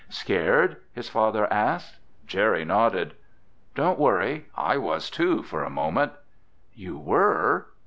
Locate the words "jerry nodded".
2.25-3.13